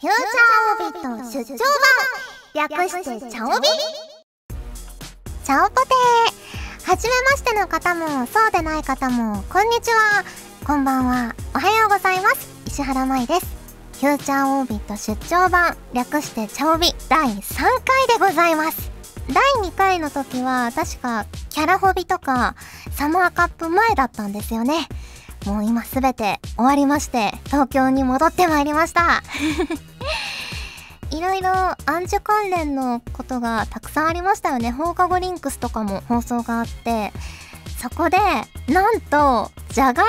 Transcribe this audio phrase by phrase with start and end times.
[0.00, 1.58] フューチャーオービット出張
[2.52, 3.68] 版略してチャオビ？
[5.44, 5.88] チャオポテ。
[6.80, 10.24] ーはじめましての方もそうでない方もこんにちは。
[10.66, 11.36] こんばんは。
[11.54, 12.48] おはようございます。
[12.66, 13.46] 石原舞です。
[14.00, 18.90] フューチャーオービット出張版略してチャオビ第3回でございます。
[19.28, 22.56] 第2回の時は確かキャラホビとか
[22.90, 24.88] サマーカップ前だったんですよね。
[25.46, 29.22] もう今すべて終わりまして東京に戻ってまいりました。
[31.10, 34.72] いろいろアンジュ関連のことがたくさんありましたよね。
[34.72, 37.12] 放課後リンクスとかも放送があって。
[37.80, 38.16] そこで
[38.72, 40.06] なんとじゃがい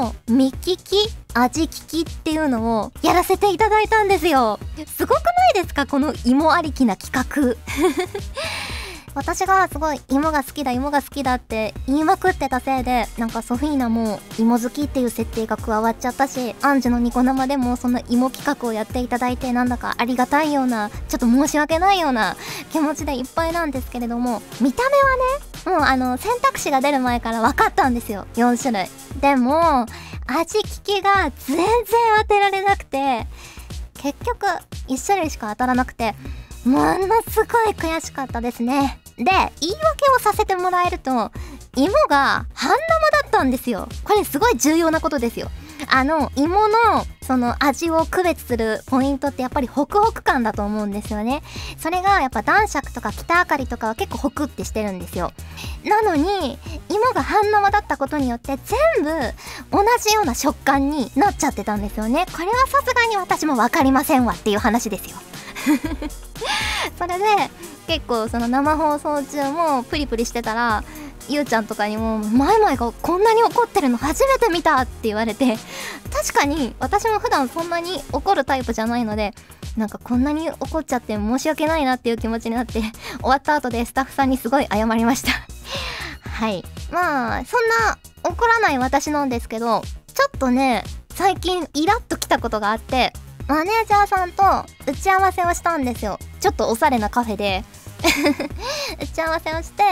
[0.00, 4.58] もの見聞き味聞きっていうのをやらせていただいたんですよ。
[4.96, 5.86] すごくないですか？
[5.86, 7.54] この芋ありきな企画
[9.14, 22.36] 私がすごい芋が好きだ芋が好きだって言いまくってたせいでなんかソフィーナも芋好きっていう設定が加わっちゃったしアンジュのニコ生でもその芋企画をやっていただいてなんだかありがたいようなちょっと申し訳ないような
[22.72, 28.26] 気持ちでいっぱいなんですけれども見た目はねもうあの選択肢が出る前から分かったんですよ。
[28.34, 28.90] 4種類。
[29.20, 29.86] でも
[30.26, 31.66] 味聞きが全然
[32.20, 33.26] 当てられなくて
[33.94, 34.46] 結局
[34.88, 36.14] 1種類しか当たらなくて
[36.64, 39.03] ものすごい悔しかったですね。
[39.16, 41.30] で言い訳をさせてもらえると
[41.76, 43.88] 芋が半生だったんですよ。
[44.04, 45.50] これすごい重要なことですよ。
[45.88, 46.76] あの芋の
[47.20, 51.42] その味を区別するポイントってやっぱりホクホク感だと思うんですよね。
[51.78, 55.32] それがやっぱ男爵とか北あかりとかは結構ホクってしてるんですよ。
[55.84, 59.10] なのに芋が半生だったことによって全部
[59.70, 65.16] 同じような食感になっちゃってたんですよねこれはさすがに私も分かりませんわっていう話ですよ
[66.98, 67.24] それで
[67.86, 70.84] 結構その生放送中もプリプリしてたら
[71.28, 75.56] ゆうちゃんとかにも「マイマイがこんなに怒ってるの初めて見た!」って言われて
[76.12, 79.34] 確かに私も普段そんなに怒るタイプじゃないので
[79.76, 82.82] なんかこんなに怒っちゃって申し訳ないなっていう気持ちになって終
[83.22, 85.32] わった後でスタッフさんにすごい謝りました
[86.30, 89.82] はいまあそんな怒らない私なんですけど
[90.14, 93.12] ちょっとね最近イラッときたことがあって
[93.46, 94.42] マネージャーさんと
[94.90, 96.18] 打ち合わせをしたんですよ。
[96.40, 97.64] ちょっとおしゃれなカフェで。
[99.00, 99.82] 打ち合わせをして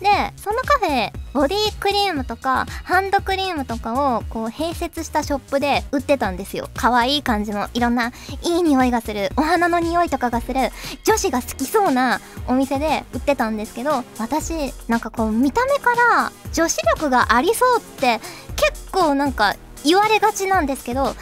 [0.00, 6.68] でそのカフェボディクリームとかハンドクリームとかをこう併設したショップで売ってたんですよ。
[6.74, 10.72] 可愛い感じのいろんないい匂いがするお花の匂いとかがする
[11.04, 18.20] 女子が好きそうなお店で売ってたんですけど私なんかこう見た目から女子力がありそうって
[18.56, 21.14] 結構なんか言われがちなんですけど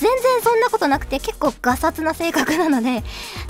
[0.00, 3.02] 全然そんなことなくて結構ガサツな性格なので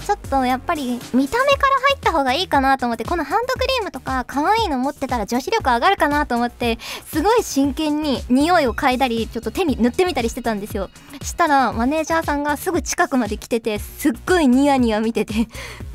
[0.07, 10.91] ちょっとやっぱり見た目から入った方がいいかなと思ってこのハンドクリームとか可愛いの持ってたら女子力上がるかなと思ってすごい真剣に匂いを嗅いだりちょっと手に塗ってみたりしてたんですよ。
[11.23, 15.35] したらマネージャーさんがすぐ近くまで来ててすっごいニヤニヤ見てて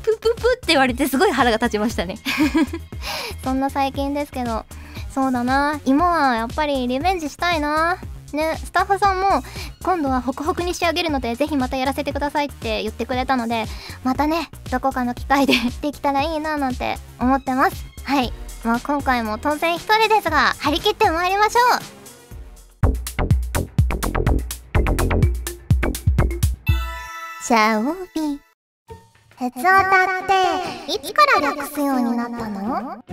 [0.02, 2.18] プププって言われてすごい腹が立ちましたね。
[3.42, 4.64] そんな最近ですけど
[5.12, 5.80] そうだな。
[5.84, 7.98] 芋はやっぱりリベンジしたいな。
[8.34, 9.42] ね、スタッフさんも
[9.82, 13.66] 今度はホクホクに仕上げるのでぜひまたやらせてくださいって言ってくれたので
[14.02, 17.84] またねどこかの機会でできたらいいななんて思ってます。
[18.04, 18.32] はい。
[18.64, 21.82] まあ今回も当然一人ですが張り切ってまいりましょう。
[27.46, 28.40] シャオビ。
[29.38, 29.78] 鉄オタ
[30.22, 33.04] っていつから略すようになったの？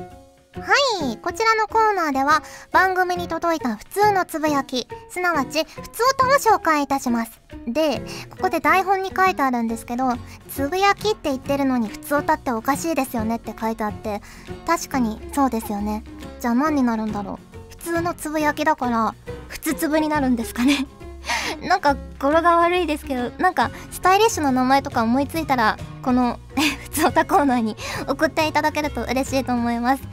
[0.53, 0.75] は
[1.09, 7.41] いこちらのコーナーでは番組に届いた普通のつぶやきすなわち普通歌を紹介いたします。
[7.67, 10.09] でここで台本に書いてあるんですけど
[10.49, 14.21] つぶやきって言ってるのに普通歌っておかしいですよねって書いてあって
[14.67, 16.03] 確かにそうですよね。
[16.41, 17.69] じゃあ何になるんだろう。
[17.69, 19.15] 普通のつぶやきだから
[19.47, 20.85] 普通つぶになるんですかね。
[21.63, 26.39] なんか語呂が悪いですけどなんかスタイリッシュな名前とか思いついたらこの
[26.83, 30.03] 普通歌コーナーに送っていただけると嬉しいと思います。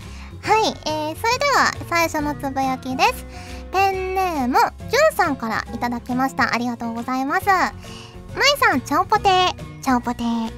[0.42, 3.26] はい、えー、それでは最初のつぶやきです。
[3.72, 4.58] ペンネーム
[4.90, 6.54] じゅんさんからいただきました。
[6.54, 7.46] ありがとうございます。
[7.46, 7.72] まい
[8.58, 9.82] さんちゃんぽてー。
[9.82, 10.52] ちゃんぽてー。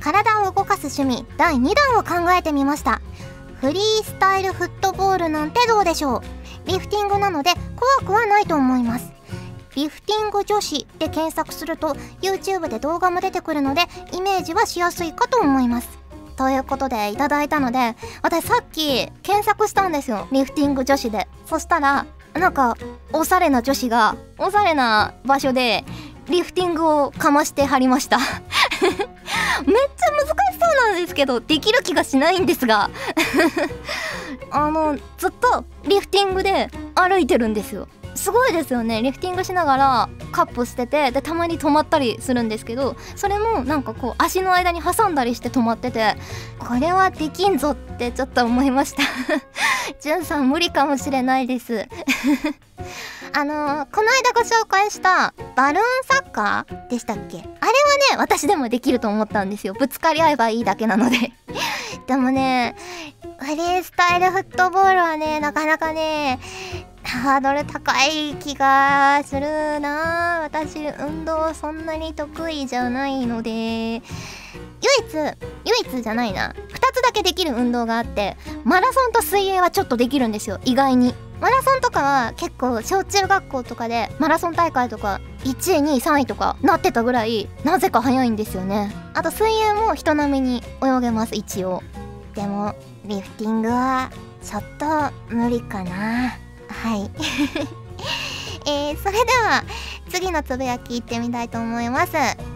[0.00, 1.26] 体を動かす趣味。
[1.36, 3.00] 第2弾を考えてみました。
[3.60, 6.22] フリースタイルフットボールなんてどうでしょう。
[6.66, 7.50] リフティングなので
[8.00, 9.12] 怖くはないと思います。
[9.76, 15.99] リフティング女子で検索すると YouTube で動画も出てくるのでイメージはしやすいかと思います。
[16.40, 20.26] ということでいただいたので私さっき検索したんですよ。
[20.32, 21.28] リフティング女子で。
[21.44, 22.78] そしたらなんか
[23.12, 25.84] おしゃれな女子がおしゃれな場所で
[26.30, 28.16] リフティングをかましてはりました。
[28.24, 32.88] めっちゃ難しそうなんですけどできる気がしないんですが。
[34.50, 37.86] あのずっとリフティングで歩いてるんですよ。
[38.20, 39.00] すごいですよね。
[39.00, 46.16] リフティングしながらカップしててでたまに止まったりするんですけどそれもなんかこう足の間に挟んだりして止まってて
[46.58, 49.02] これはできんぞってちょっと思いました。
[50.00, 51.88] じゅんさん無理かもしれないです。
[53.32, 57.38] あのー、この間ご紹介したバルーンサッカーでしたっけ？
[57.38, 59.72] あれはね私でもできると思ったんですよ。
[59.72, 61.32] ぶつかり合えばいいだけなので。
[62.06, 62.74] でもね
[63.38, 66.38] フリースタイルフットボールはねなかなかね
[67.10, 70.42] ハードル高い気がするな。
[70.44, 73.50] 私運動そんなに得意じゃないので。
[73.50, 74.02] 唯一
[75.14, 76.54] 唯一じゃないな。
[76.68, 80.60] 2つだけできる運動があってマラソンと水泳はちょっとできるんですよ。
[80.64, 81.14] 意外に。
[81.40, 88.94] マラソンとかは結構小中学校とかでマラソン大会とか1位2位3位とかなってたぐらいなぜか速いんですよね。
[89.14, 91.82] あと水泳も人並みに泳げます一応。
[92.34, 94.10] でもリフティングは
[94.42, 96.38] ちょっと無理かな。
[96.72, 97.10] はい。
[98.66, 99.64] えー、それでは
[100.10, 102.12] 次のつぶやきいってみたいと思います。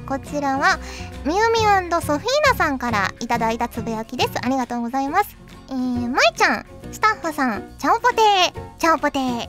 [0.07, 0.79] こちらは
[1.25, 1.59] みゆみ
[2.03, 4.31] ソフィーナさんからいただいたつぶやきです。
[4.43, 5.37] ありがとうございます。
[5.71, 8.53] えー、まいちゃんスタッフさんチャオポテー。
[8.79, 9.49] チャオポテー。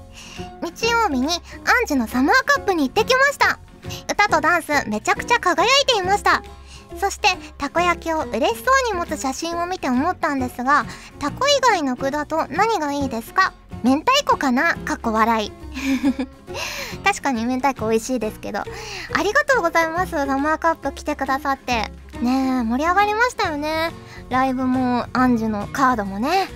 [0.62, 3.60] 日曜日にアンジュのサマーカップに行ってきました。
[4.12, 6.42] 歌とダンスめちゃくちゃ輝いていました。
[7.00, 7.28] そして
[7.58, 10.86] たこ焼きを嬉しそうに持つ写真を見て思ったんですが
[11.20, 13.52] たこ以外の具だと何がいいですか？
[13.86, 14.74] 明太子かな？
[14.78, 15.52] かっこ笑い。
[17.06, 18.62] 確かに明太子美味しいですけど。
[18.62, 18.64] あ
[19.22, 20.12] りがとうございます。
[20.14, 21.92] サマーカップ来てくださって。
[22.20, 23.92] ねえ盛り上がりましたよね。
[24.30, 26.48] ライブもアンジュのカードもね。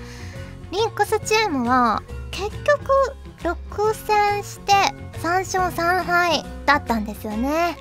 [0.72, 4.74] リンクスチームは結局6戦して
[5.22, 7.78] 3勝3敗だったんですよね。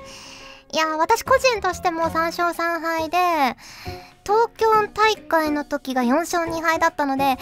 [0.71, 3.17] いや私個人としても3勝3敗で
[4.29, 7.37] 東京大会の時が4勝2敗だったので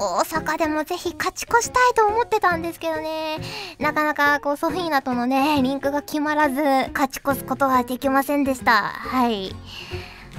[0.00, 3.38] 大阪でもぜひ勝ち越したいと思ってたんですけどね。
[3.78, 6.56] なかなかこうソフィーナとのねリンクが決まらず
[6.92, 8.72] 勝ち越すことはできませんでした。
[8.72, 9.54] はい。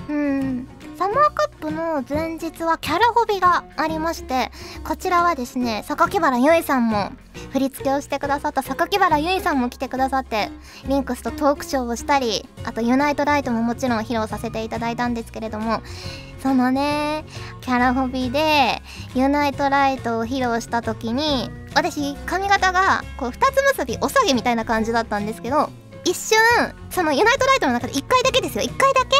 [0.10, 0.68] うん。
[1.04, 4.52] サマーカップの前日はキャラホビがありまして
[4.86, 7.12] こちらはですね榊原ゆいさんも
[7.52, 10.48] 振り付けをしてくださった榊原ゆいさんも来てくださって
[10.88, 15.82] リンクスとトークショーをしたりあとユナイトライトももちろん披露させていただいたんですけれども
[16.42, 17.26] そのね
[17.60, 18.82] キャラホビで
[19.14, 25.70] ユナイトライトを披露した時に私髪型がこう2つ結びおさげみたいな感じだったんですけど
[26.06, 26.38] 一瞬
[26.90, 28.64] そのユナイトライトの中で1回だけですよ。
[28.64, 29.18] 1回だけ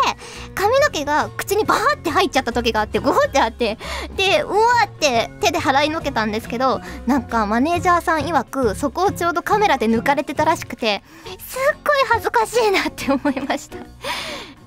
[0.54, 3.78] 髪の毛が口にバーって入っちゃった時があってゴーってあって
[4.16, 11.04] でうわって手で払いのけたんですけどなんかマネージャーさん曰くそこをちょうどカメラで抜かれてたらしくて
[11.40, 13.78] すっごい恥ずかしいなって思いました。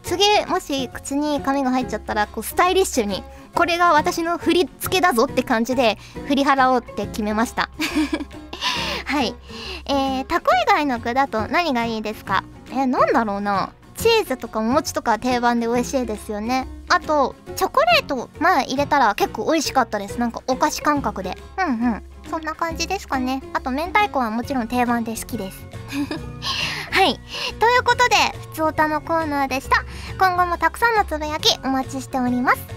[0.03, 3.25] 次もし口に髪が入っちゃったらこうスタイリッシュに
[3.57, 5.97] これが私の振り付けだぞって感じで
[6.29, 7.71] 振り払おうって決めました。
[9.07, 9.35] はい。
[9.87, 12.45] えー、タコ以外の具だと何がいいですか？
[12.71, 13.71] えー、なんだろうな。
[13.97, 16.69] チーズとかお餅とか定番で美味しいですよね。
[16.91, 20.19] あとチョコレート前入れたら結構美味しかったです。
[20.21, 21.37] なんかお菓子感覚で。
[21.59, 22.03] うんうん。
[22.31, 23.43] そんな感じですかね。
[23.55, 25.65] あと明太子はもちろん定番で好きです。
[26.93, 27.19] はい。
[27.59, 28.17] ということで
[28.53, 29.83] ふつおたのコーナーでした。
[30.19, 32.76] 今後もたくさんのつぶやきお待ちしております。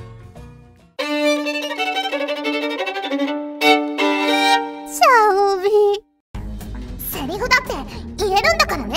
[7.00, 7.74] セリフだって
[8.18, 8.95] 言えるんだからね。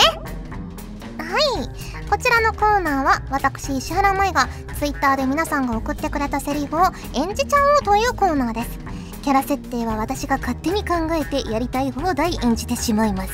[1.19, 2.09] はい。
[2.09, 4.49] こちらのコーナーは私石原舞が
[4.79, 6.81] Twitter で皆さんが送ってくれたセリフを
[7.15, 8.79] 演じちゃおうというコーナーです。
[9.23, 13.31] キャラ設定は私が勝手に考えてやりたい放題演じてしまいます。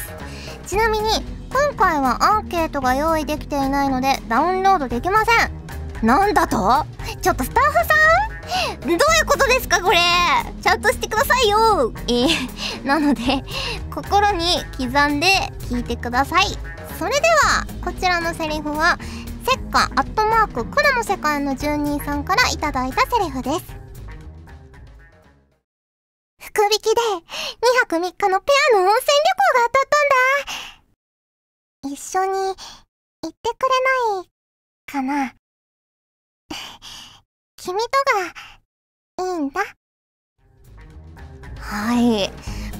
[0.66, 1.08] ちなみに
[1.50, 6.06] 今回はアンケートが用意できていないのでダウンロードできません。
[6.06, 6.84] なんだと？
[7.22, 7.82] ちょっとスタッフさ
[8.26, 8.27] ん？
[8.82, 9.98] どういうことですかこれ？
[10.62, 11.92] ちゃんとしてくださいよ。
[12.08, 13.22] えー、なので
[13.94, 15.26] 心に刻んで
[15.70, 16.46] 聞いてください。
[16.98, 18.98] それではこちらのセリフは
[19.46, 23.76] せっかアットマークコラの世界の住人さんからいただいたセリフです。
[26.40, 27.20] 福引きで2
[27.82, 29.88] 泊3日のペアの温泉旅行が当たっ
[31.82, 31.94] たんだ。
[31.94, 32.56] 一緒に行っ
[33.30, 33.74] てくれ
[34.16, 34.28] ない
[34.86, 35.34] かな。
[37.68, 37.84] 君と
[39.18, 39.60] がいいんだ。
[41.60, 42.30] はい。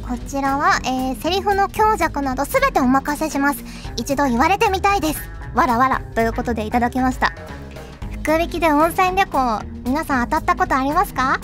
[0.00, 3.62] こちらは、えー、セリフの強弱など全てお任せします。
[3.99, 5.21] 一度言われてみたいです。
[5.54, 7.35] わらわらということでいただきました。
[8.23, 11.38] 福引きで温泉旅行皆さん当たったことありますか？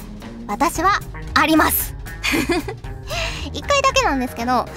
[0.49, 0.99] 私は
[1.35, 1.95] あります。
[3.53, 4.69] 一回だけなんですけどあ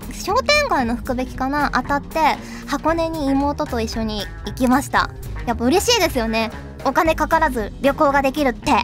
[0.00, 1.70] れ商店街の福引きかな？
[1.72, 2.18] 当たって
[2.66, 5.08] 箱根に妹と一緒に行きました。
[5.46, 6.50] やっぱ嬉しいですよね。
[6.84, 8.72] お金かからず旅行ができるって。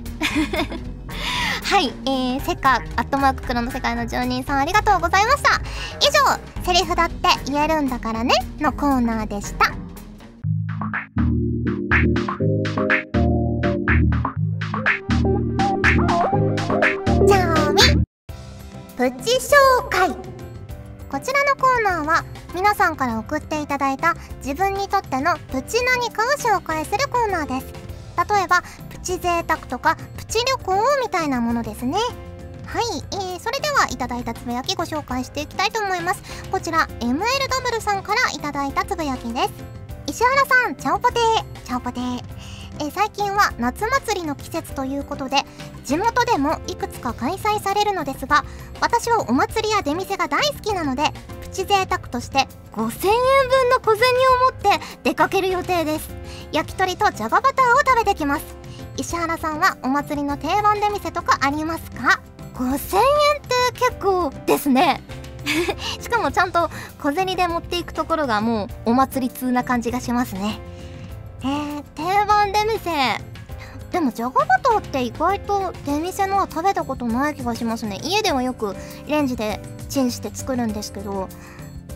[1.69, 5.61] はい、えー、セカアットマーク黒の世界の住人さんありがとうございました。
[6.01, 9.67] 以上セリフだって言えるんだからねのコーナーでした。
[17.27, 17.83] じゃあみ
[18.97, 20.11] プチ紹介。
[21.11, 22.25] こちらのコーナーは
[22.55, 24.15] 皆さんから送っていただいた
[24.45, 26.27] 自分にとってのプチ何かを
[26.59, 27.88] 紹介するコーナーです。
[28.19, 31.99] 例えばプチ贅沢とかプチ旅行みたいなものですね。
[32.67, 36.23] はい、えー、それではいただいたつぶやきご紹介していきたいと思います。
[36.51, 39.51] こちら MLW さんからいただいたつぶやきです。
[40.07, 41.67] 石原さんチャオポテー。
[41.67, 42.59] チャオポテー。
[42.81, 45.39] え最近は夏祭りの季節ということで
[45.85, 48.45] 地元でもいくつか開催されるのですが
[48.81, 51.03] 私はお祭りや出店が大好きなので
[51.41, 52.47] プチ贅沢として
[52.79, 54.05] 5000円分の小銭
[54.37, 56.15] を持って出かける予定です。
[56.53, 58.45] 焼き鳥とじゃがバターを食べてきます。
[58.97, 62.21] 石原さんはお祭りの定番出店とかありますか
[62.55, 65.03] ？5000円って結構ですね。
[66.01, 66.71] しかもちゃんと
[67.03, 70.61] 小銭で持っていくところがもうお祭り通な感じがしますね。
[71.43, 73.21] えー、定番出店。
[73.91, 77.99] でもじゃがバターって意外と出店のは食べたことない気がしますね。
[78.05, 78.77] 家ではよく
[79.09, 81.29] レンジでチンして作るんですけど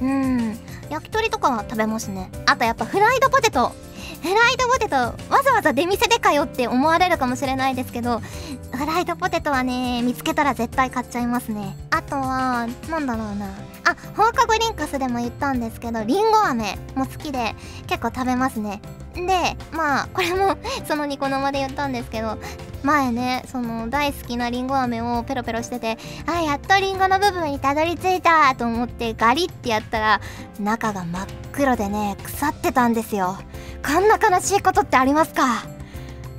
[0.03, 0.59] うん。
[0.91, 2.31] 焼き鳥とかは食べますね。
[2.47, 3.73] あとやっぱフライドポテト。
[4.21, 11.77] フライドポテトわざわざ出店でかよって思われるかもしれないですけどフライドポテトはね見つけたら絶対買っちゃいますね。
[11.91, 13.47] あとはなんだろうな。
[13.85, 17.55] あ放課後リンクスでも言ったんですけどりんご飴も好きで
[17.89, 18.81] 結構食べますね。
[19.15, 20.57] でまあこれも
[20.87, 22.39] そのニコ生で言ったんですけど
[22.83, 30.21] 前ねその大好きなりんご飴をペロペロしててあやっとりんごの部分にたどり着いたと思ってガリってやったら
[30.59, 33.39] 中が真っ黒でね腐ってたんですよ。
[33.85, 35.65] こんな悲しいことってありますか？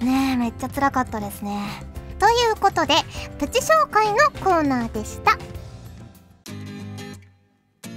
[0.01, 1.41] ねえめっちゃ辛かったです。
[1.43, 1.61] ね
[2.19, 2.95] ということで
[3.37, 5.37] プチ紹介のコーナーでした。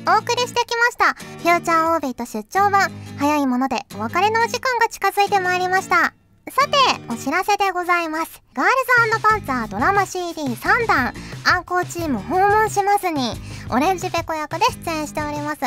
[0.08, 2.92] お送りしてきましたフューチャーオービーと出張版。
[3.18, 6.14] 早いものでお別れのお時間が近づいてまいりました。
[6.48, 6.76] さて
[7.12, 8.40] お知らせでございます。
[8.54, 8.72] ガール
[9.12, 11.12] ズパンツァードラマ CD3 弾
[11.44, 13.32] アンコーチーム訪問しますに
[13.68, 15.62] オレンジペコ役で出演しております。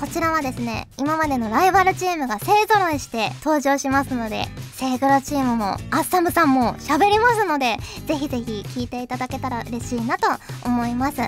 [0.00, 10.28] こちらはですね今までのライバルチームが勢ぞろいして登場しますのでセイグロチームもアッサムさんも喋りますのでぜひぜひ聞いていただけたら嬉しいなと
[10.64, 11.18] 思います。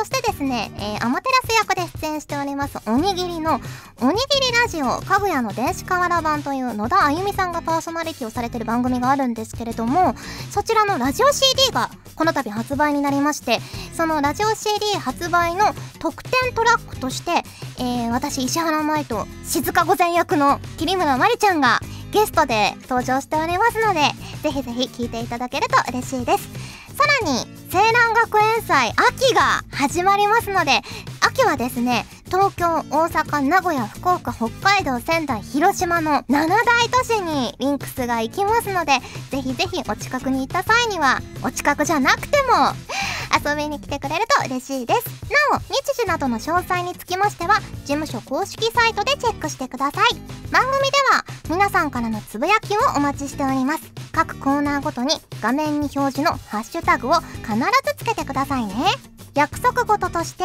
[0.00, 3.60] そしてですね、えー、アマテラス役で出演しておりますおにぎりの
[4.00, 10.14] おにぎりラジオかぐやの電子瓦版という野田あゆみさんがパーソナリティをされてる番組があるんですけれども
[10.50, 13.58] そちらのラジオ CD がこの度発売になりまして
[13.92, 15.66] そのラジオ CD 発売の
[15.98, 17.32] 特典トラックとして、
[17.78, 21.78] えー、私石原舞と静御前役の桐村まりちゃんが
[22.10, 24.00] ゲストで登場しておりますので
[24.42, 26.59] ぜひぜひ聴いていただけると嬉しいです。
[27.00, 30.82] さらに青蘭学園祭秋が始まりますので
[31.22, 38.98] 秋はですね東京大阪名古屋福岡北海道仙台広島の7大都市にリンクスが行きますので
[39.30, 42.74] ぜひぜひお近くに行った際にはお近くじゃなくても
[43.48, 45.06] 遊びに来てくれると嬉しいです。
[45.50, 50.14] なお日時などの詳細につきましては事務所公式サイトでチェックしてください。
[50.50, 53.99] 番組では皆さんからのつぶやきをお待ちしております。
[54.12, 58.74] 各コーナーごとに画面に表示のハッシュタグを必ずつけてくださいね。
[59.34, 60.44] 約束事として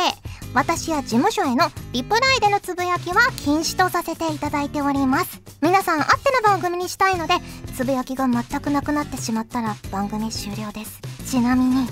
[0.54, 5.42] 私や事務所へのリプライでのつぶやきは禁止とさせていただいております。
[5.62, 7.34] 皆さんあっての番組にしたいので
[7.76, 11.02] つぶやきが全くなくなってしまったら番組終了です。
[11.30, 11.88] ちなみに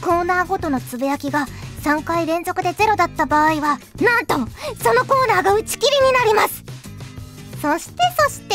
[0.00, 1.46] コーナーごとのつぶやきが
[1.82, 4.34] 3回連続でゼロだった場合はなんと
[4.82, 5.11] そのコ
[7.62, 8.54] そしてそして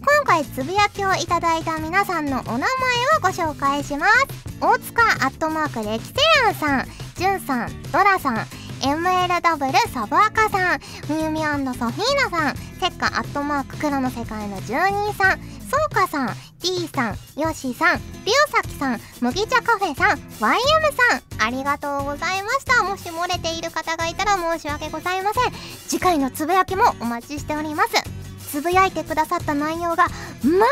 [0.00, 2.68] 今回つぶやきをいただいた皆さんのお名前を
[3.22, 4.12] ご紹介します。
[4.60, 6.12] 大塚アットマークレキセ
[6.46, 8.36] アンさんじゅんさんドラさん
[8.82, 22.84] MLW サブアカさんみゆみソフィーナさんせっかアットマーク黒の世界の住人さんそうかさん D さんよしさんりおさきさん麦茶カフェさん YM さんありがとうございました。
[22.84, 25.52] もし漏れている方がいたら申し訳ございません。
[25.88, 28.21] 次回のつぶやきもお待ちしております。
[28.52, 30.08] つぶやいてくださった内容が
[30.44, 30.66] 万が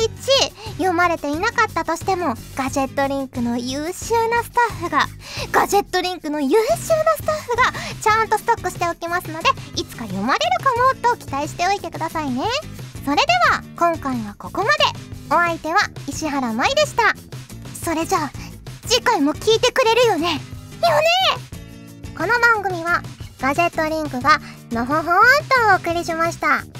[0.00, 5.06] 一読まれていなかったとしてもガジェットリンクの優秀なスタッフが
[5.50, 6.78] ガジェットリンクの優秀な
[7.16, 7.64] スタッフが
[8.00, 12.44] ちゃんとストックしておきますのでいつか読まれるかもと期待しておいてくださいね。
[13.04, 14.70] それでは今回はここまで。
[15.30, 17.14] お相手は石原舞でした。
[17.74, 18.30] それじゃあ
[18.86, 20.28] 次回も聞いてくれるよね。
[20.28, 20.40] よね。
[22.16, 23.02] この番組は
[23.40, 24.40] ガジェットリンクが
[24.70, 25.14] のほほんと
[25.72, 26.79] お送りしました。